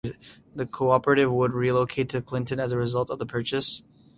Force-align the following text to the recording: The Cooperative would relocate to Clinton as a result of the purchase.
The 0.55 0.65
Cooperative 0.65 1.31
would 1.31 1.53
relocate 1.53 2.09
to 2.09 2.23
Clinton 2.23 2.59
as 2.59 2.71
a 2.71 2.77
result 2.79 3.11
of 3.11 3.19
the 3.19 3.25
purchase. 3.27 3.83